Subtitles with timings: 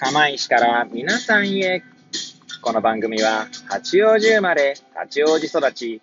[0.00, 1.82] 釜石から皆さんへ。
[2.62, 6.00] この番組は八王子生まれ、八王子育ち、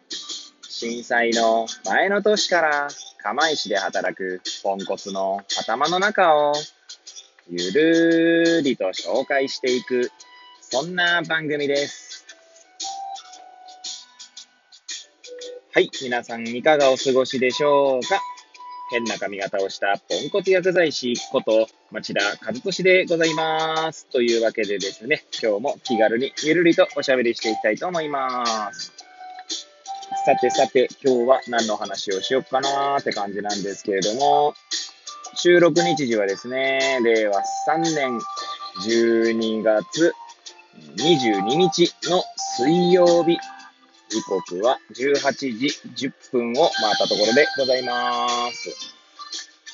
[0.70, 2.90] 震災の前の年から
[3.24, 6.54] 釜石で働くポンコツの頭の中を
[7.50, 10.12] ゆるりと紹介していく、
[10.62, 12.24] そんな番組です。
[15.74, 18.22] はい、皆さんいかがお過ごしでしょうか？
[18.90, 24.08] 変な髪型をしたポンコツ薬剤師こと町田和俊でございます。
[24.08, 28.94] というわけでですね、今日も気軽にゆるりとおしゃべりしていきたいと思います。
[30.26, 34.54] さてさて、今日は何の話をしようかなーって感じなんですけれども、
[35.36, 38.20] 収録日時はですね、令和3年
[38.86, 40.14] 12月
[40.96, 43.38] 22日の水曜日
[44.10, 48.98] 時刻は18時10分を回ったところでございます。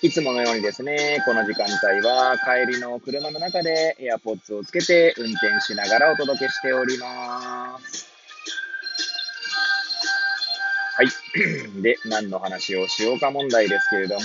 [0.01, 8.07] いつものようにですね、この時間帯は帰りの車の中で AirPods をつけて運転しながらお届けしております。
[10.95, 11.07] はい。
[11.81, 14.21] で、何の話をしようか問題ですけれども、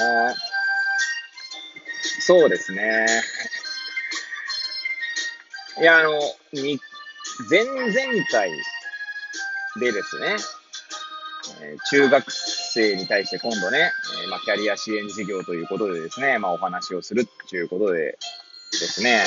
[2.20, 3.06] そうですね。
[5.80, 6.18] いや、あの、
[6.52, 6.80] に
[7.48, 7.92] 前々
[8.30, 8.50] 回
[9.78, 10.36] でですね、
[11.62, 13.90] え中学生に対して今度ね、
[14.24, 18.18] えまあ、キャリア支援事業ということでですね、まあ、お話をするということで
[18.72, 19.24] ですね、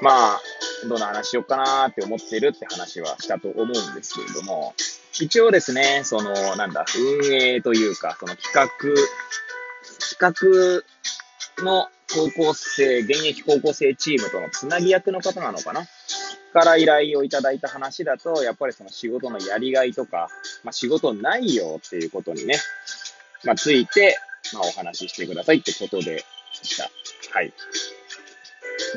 [0.00, 0.40] まあ、
[0.88, 4.74] どんな話しようかなって思ってるって話はしたと思うんですけれども、
[5.20, 8.68] 一応ですね、その、なんだ、運営というか、その企画、
[10.16, 10.82] 企
[11.58, 15.82] 画の高校生、現役高校生チームとのつなぎ役の方なのかな
[16.58, 20.28] から依頼をいただいた話だと、やっぱりその仕事のやりがいとか、
[20.64, 22.56] まあ、仕事内容っていうことにね、
[23.44, 24.18] まあ、ついて、
[24.52, 26.90] まあ、お話ししてくださいってことでした。
[27.32, 27.52] はい。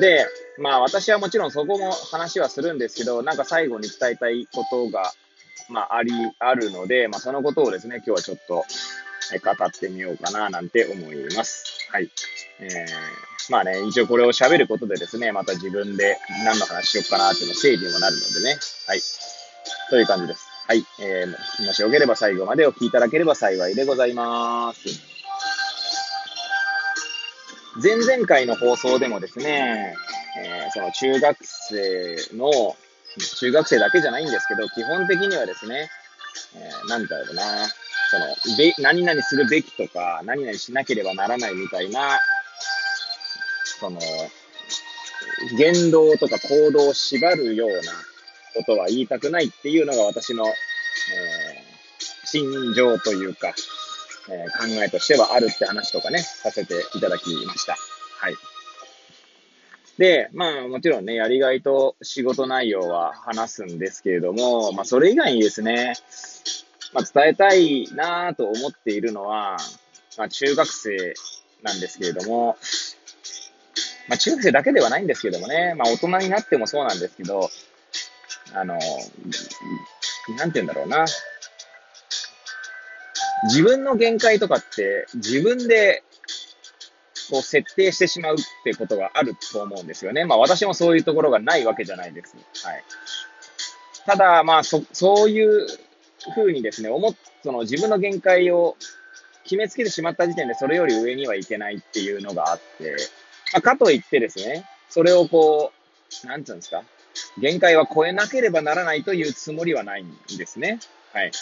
[0.00, 0.26] で、
[0.58, 5.12] まあ私はもちろんそこも話はするんですけど、なんか最後に伝えたいことが、
[5.68, 11.88] まああり、あるので、まあそのことをですね、今日はちょっと語ってみようかななんて思います。
[11.90, 12.10] はい。
[12.60, 18.58] えー、まあね、一応これを喋ることでですね、また自分で何の話しようかなっていうの整理にもなるのでね。
[18.86, 19.00] はい。
[19.90, 20.46] という感じです。
[20.68, 20.84] はい。
[21.00, 25.12] えー、もしよければ最後までお聞きいただければ幸いでございます。
[27.82, 29.94] 前々回の放送でもですね、
[30.38, 32.76] えー、その中学生の、
[33.38, 35.88] 中学生だけじゃないんですけど、基本的にはですね、
[36.54, 37.42] えー、なんだろうな、
[38.10, 38.18] そ
[38.50, 42.18] の、べ、何々するべきとか、何々しなければならないみたいな、
[43.82, 43.98] その、
[45.58, 47.74] 言動とか行動を縛るような
[48.54, 53.52] ことは言いたくないっていうのが私の、えー、心情というか、
[54.30, 57.76] えー、考えとしてはあるって話とかね、させていただきました。
[58.18, 58.34] はい。
[59.98, 65.94] で、まあもちろんね、やりがいと仕事内容は話すんですけれども、まあそれ以外にですね、
[66.92, 69.56] まあ伝えたいなと思っているのは、
[70.16, 71.14] まあ中学生
[71.62, 72.56] なんですけれども、
[74.08, 77.50] まあ、中学生だけではないんですけどもね、まあ、大人になってもそうなんですけど、
[78.54, 78.78] あの、
[80.38, 81.04] なんて言うんだろうな。
[83.44, 86.04] 自分の限界とかって自分で
[87.30, 90.24] こう設定してしまうってことがあると思うんですよね。
[90.24, 92.36] まあ私もそういうところがないわけじゃないです。
[92.64, 92.84] はい。
[94.06, 95.66] ただ、まあそ、そういう
[96.34, 98.76] ふうにですね、思っ、その自分の限界を
[99.44, 102.96] 決めつけてしまった時点でそれより上にはいけないっていうのがあって、
[103.52, 105.72] まあ、かといってですね、それをこ
[106.24, 106.82] う、なんつうんですか、
[107.38, 110.80] 限界は超えなければならないというつもりはないんですね。
[111.12, 111.32] はい。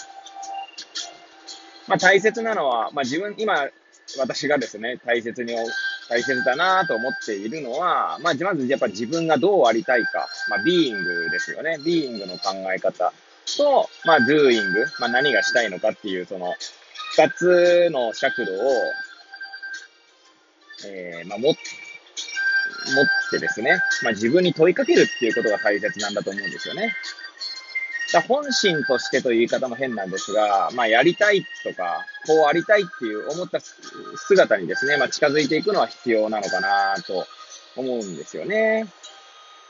[1.87, 3.69] まあ、大切なのは、まあ、自分、今、
[4.19, 5.55] 私がですね、大切に、
[6.09, 11.79] 大切だなと思っているのは、まあ、まずやっぱ自分がどうありたいか、まあ、ビーイングですよね。
[11.85, 13.13] ビーイングの考え方
[13.57, 16.55] と、まあ、ドゥーイング、まあ、何がしたいのかっていう、その、
[17.13, 18.73] 二つの尺度を、
[20.87, 21.55] えー、まあ、持っ
[22.87, 26.95] 持ってですね、まあ、自分に問いかけるっていうことが大切なんだと思うんですよね。
[28.13, 33.61] だ本心としてという言い方も変なんですが、まあ、やりたいとか、こうありたいっていう思った
[34.17, 37.27] 姿にですね、まあ、近づいていくのは必要なのかなと
[37.77, 38.87] 思うんですよね。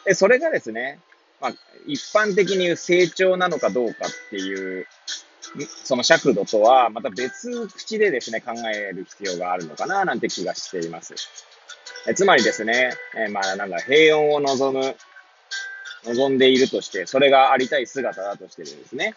[0.04, 1.00] で、それがですね、
[1.40, 1.52] まあ、
[1.86, 4.86] 一般的に言う成長なのかどうかっていう、
[5.84, 11.14] その尺度とはまた別口でですね、考える必要があるのかななんて気がしています。
[12.06, 14.96] えつまりですね、え、まあ、なんだ、平穏を望む、
[16.04, 19.14] 望んでいるとして、それがありたい姿だとしてですね。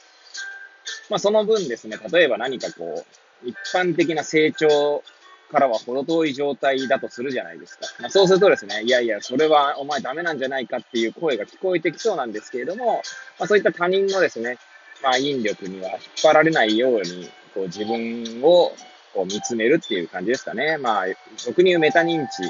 [1.09, 3.06] まあ、その分ですね、例えば何かこ
[3.44, 5.03] う、一般的な成長
[5.51, 7.85] からは程遠い状態だとするじゃないですか。
[8.00, 13.01] まあ、そうするとですね、いやいや、それはお前ダメなんじゃないかっていう声が聞こえてきそうなんですけれども、
[13.39, 14.57] まあ、そういった他人のですね、
[15.01, 18.74] まあ、引力には引っ張られないように、こう自分を
[19.13, 20.77] こう見つめるっていう感じですかね。
[20.77, 21.06] まあ、
[21.38, 22.44] 俗に言うメタ認知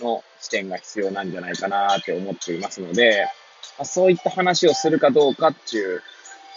[0.00, 3.26] の視点が必要なんじゃないかなって思っていますので、
[3.78, 6.02] まあ、そういった話をするかどうかっていう、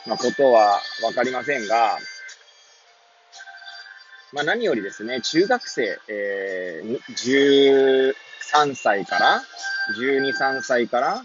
[0.07, 1.97] まあ、ことはわかりませんが、
[4.31, 8.13] まあ、何よりですね、中学生、えー、
[8.53, 9.41] 13歳から、
[9.97, 11.23] 12、3歳から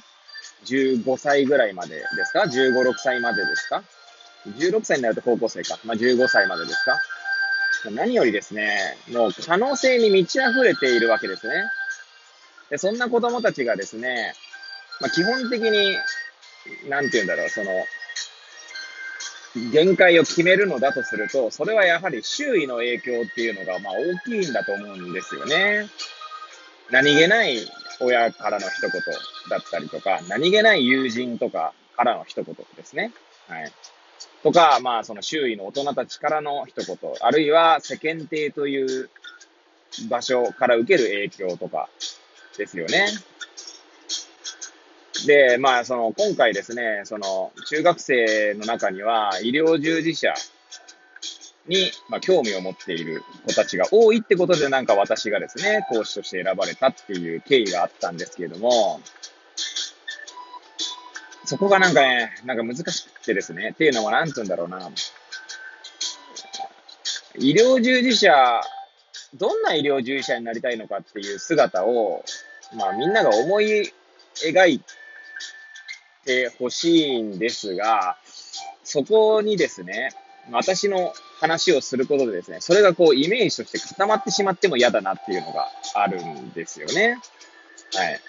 [0.64, 3.82] 15歳ぐらいまでですか ?15、6歳までですか
[4.48, 5.78] ?16 歳になると高校生か。
[5.84, 6.98] まあ、15歳までですか？
[7.90, 11.54] 何よりですね、もう可能性に満ち溢れているわけですね。
[12.70, 14.34] で、そんな子供たちがですね、
[15.00, 15.96] まあ、基本的に、
[16.88, 17.70] なんて言うんだろう、その、
[19.72, 25.88] 限界を決めるのだとすると、それはやはり周囲の影響っていうのが、まあ大きいんだと思うんですよね。
[26.90, 27.58] 何気ない
[28.00, 28.90] 親からの一言
[29.50, 33.12] だったりとか、何気ない友人とかからの一言ですね。
[33.48, 33.72] はい。
[34.42, 39.08] とか、まあその周囲の大人たちからの一言、あるいは世間体という
[40.08, 41.88] 場所から受ける影響とか
[42.56, 43.06] ですよね。
[45.26, 50.34] で、まあ、その、今回ですね、その、中学生の中には、医療従事者
[51.66, 59.00] に、まあ、興味を持っている子たちが多いってことで、なんか私がですね、講師として選ばれたっていう経緯があったんですけれども、
[61.46, 64.90] そこがなんかね、なんか難しくてですね、っていうのはなんつうんだろうな、
[67.38, 68.60] 医療従事者、
[69.34, 72.24] どんな医療従事者になりたいのかっていう姿を、
[72.76, 73.92] まあみんなが思い
[74.36, 74.82] 描い
[76.24, 78.16] てほしいんですが、
[78.82, 80.10] そこにですね、
[80.50, 87.18] 私の話をすることでですね、それがこうイメージとして固まってしまっても嫌だなっていうのがあるんですよね。
[87.94, 88.20] はい。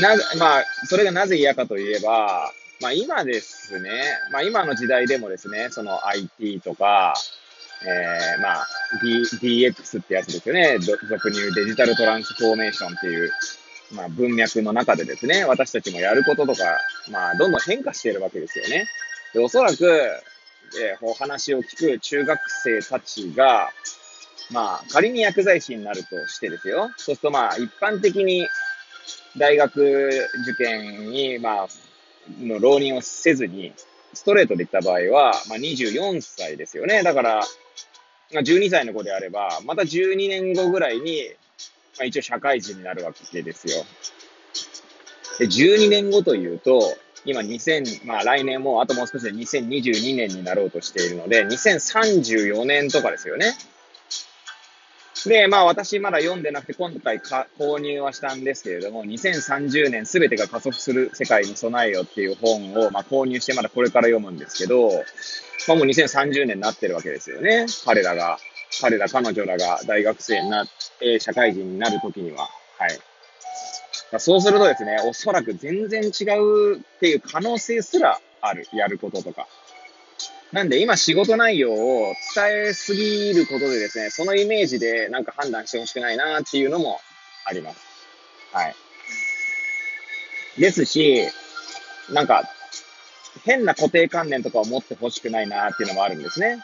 [0.00, 3.90] な、まあ、それがなぜ嫌かといえば、まあ今ですね、
[4.30, 7.14] まあ今の時代でもですね、その IT とか、
[7.84, 8.66] えー、まあ、
[9.02, 10.78] D、DX ってやつですよね。
[10.78, 13.30] 俗に言うデジタルトランスフォーメーションっていう、
[13.92, 16.64] まあ、文脈の中でですね、私たちもやることとか、
[17.10, 18.86] まあ、どんどん変化しているわけですよね。
[19.32, 19.86] で、おそらく、
[20.80, 23.70] えー、お話を聞く中学生たちが、
[24.50, 26.90] まあ、仮に薬剤師になるとしてですよ。
[26.96, 28.46] そうすると、まあ、一般的に
[29.36, 31.68] 大学受験に、まあ、
[32.40, 33.72] の浪人をせずに、
[34.14, 37.02] ストレートで言った場合は、まあ、24歳ですよね。
[37.02, 37.42] だから、
[38.32, 41.22] まあ、12歳の子であれば、また12年後ぐらいに、
[41.98, 43.84] まあ、一応社会人になるわけですよ。
[45.38, 46.80] で、12年後というと、
[47.24, 53.54] 今2000、まあ来年もあともう少しで2022年になろうとしているので、2034年とかですよね。
[55.26, 64.90] で、まあ私まだ読んでなくて今回か購入はしたんですけれども、2030年すべてが加速する世界に備えよっていう本を、まあ、購入してまだこれから読むんですけど、
[65.66, 67.66] まあもう2030年になってるわけですよね。
[67.84, 68.38] 彼らが、
[68.80, 70.66] 彼ら彼女らが大学生になっ
[70.98, 72.48] て、社会人になるときには。
[72.78, 72.98] はい。
[74.12, 78.66] まそうするとですね、おそらく全然違うっていう可能性すらある。
[78.72, 79.46] やることとか。
[80.52, 87.00] なんで今仕事内容を伝えすぎることでですね、そのイメージでなんか判断してほしくないなっていうのも
[87.44, 87.78] あります。
[88.52, 88.74] はい。
[90.58, 91.28] ですし、
[92.10, 92.44] なんか、
[93.48, 96.58] 変な固定観念とかを持ってほしくないなっていうのもあるんですね。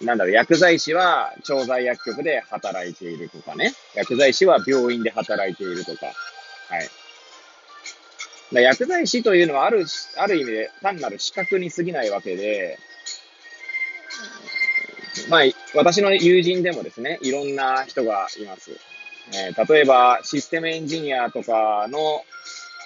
[0.00, 3.74] えー、なんだろう、薬剤師は調剤薬局で働いているとかね。
[3.94, 6.06] 薬剤師は病院で働いているとか。
[6.06, 6.88] はい。
[8.54, 9.84] だ薬剤師というのはある、
[10.16, 12.78] ある意味で単なる資格に過ぎないわけで、
[15.28, 15.40] まあ、
[15.74, 18.70] 私の友人でもですね、いろんな人がいます。
[19.34, 22.24] えー、例えば、システムエンジニアとかの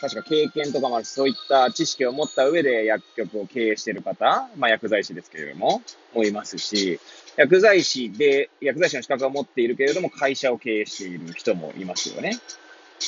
[0.01, 5.83] 確か経験とか、まあるしそういった知識を持った上で薬局を経営している方、まあ薬剤師ですけれども、
[6.15, 7.01] もいますし、
[7.37, 12.39] 薬剤師で、薬剤師の資格を持っているけれども、会社を経営している人もいますよね。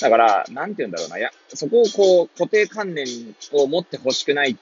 [0.00, 3.06] だから、なんて言うんだろうな、や、そこをこう、固定観念
[3.52, 4.56] を持ってほしくないっ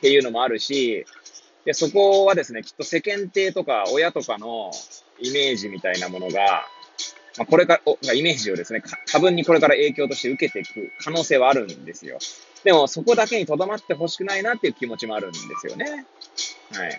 [0.00, 1.06] ていうのもあるし、
[1.64, 4.70] で、そこはですね、きっと世間体とか親とかの
[5.18, 6.66] イメージみたいなものが、
[7.36, 12.18] まあ、これから、イメージをですね、多分にこれから影響として受けていく可能性はあるんですよ。
[12.62, 16.06] でも、そこだけに留まってほしくないなっていう気持ちもあるんですよね。
[16.72, 16.98] はい。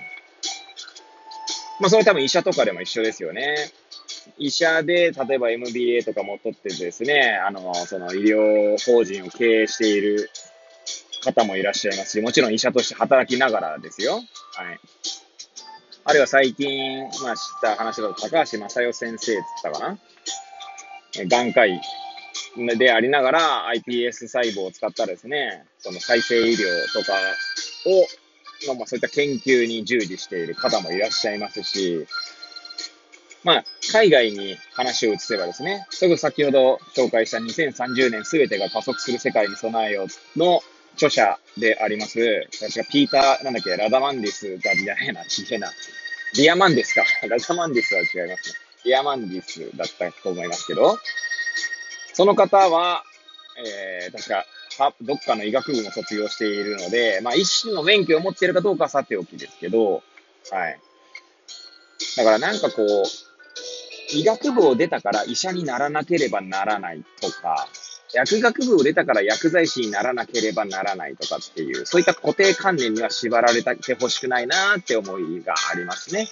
[1.79, 3.55] まあ、それ多分医者とかでも一緒ですよね。
[4.37, 10.29] 医者で、例えば MBA とかも取ってですね、あの、その医療法人を経営している
[11.23, 14.15] 方もいらっしゃいますし、もちろん医者として働きながらですよ。
[14.15, 14.79] はい。
[16.07, 19.97] あるいは最近、まあ知った話だと高橋正代先生って言ったかな
[21.23, 21.81] 眼科医
[22.77, 27.13] でありながら iPS 細胞を使ったですね、その再生医療とか
[28.67, 32.05] を、まあ、そういった研究に従事している方もいらっしゃいますし、
[33.43, 40.61] まあ、海外に話を移せばですね、すぐ先ほど紹介した2030年すべてが加速する世界に備えようの
[40.95, 45.69] 著者であります、確かピーター、なんだっけ、ラダマンディスが、じゃないな、ちげな。
[46.35, 47.03] リアマンディスか。
[47.27, 48.64] ラダマンディスは違いますね。
[48.85, 50.97] リアマンディスだったと思いますけど、
[52.13, 53.03] その方は、
[53.57, 54.45] えー、確か、
[55.01, 60.03] どっかの医学部も卒業しているので、まあ、医師の免許を持っているかどうかはさておきですけど、
[60.51, 60.79] はい。
[62.17, 63.05] だからなんかこう、
[64.11, 67.67] 医学部を出たから医者にならなければならないとか、
[68.13, 76.27] 薬学部を出たから薬剤師にならなければならないとかっていう、そういった固定観念には縛られてほしくないなって思いがありますね。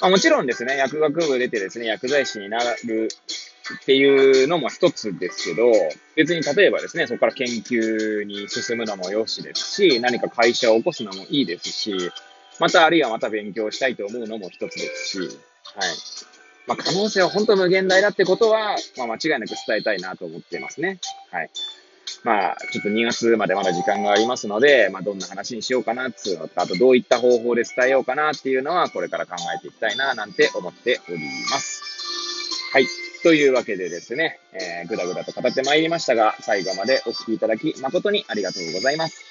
[0.00, 3.08] まあ、もちろんですね、薬学部出てですね、薬剤師になる
[3.82, 5.72] っていうのも一つですけど、
[6.14, 12.10] 別に例えばですね、そこから研究に進むのもよしですし、何か会社を起こすのもいいですし、
[12.58, 15.28] またあるいはまた勉強したいと思うのも一つですし、はい。
[16.66, 20.98] まあ、可能性は本当無限大だってことは、まあ、間違いなく伝えたいなと思っていますね。
[21.30, 21.50] はい。
[22.26, 31.20] まあ、ちょっと2月までまだ時間がありますので、まあ、どんな話にしようかなっていうのと、あとどういった方法で伝えようかなっていうのは、これから考えていきたいな、なんて思っており
[31.52, 31.84] ます。
[32.72, 32.86] はい。
[33.22, 39.24] というわけでですね、えー、ぐだぐだと語ってまいりましたが、最後までお聴きいただき誠にありがとうございます。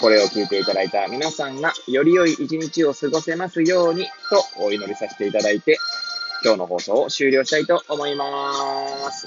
[0.00, 5.76] これを聞いていただいた皆さんが、より良い一日を過ごせますように、とお祈りさせていただいて、
[6.44, 9.26] 今日の放送を終了したいと思います。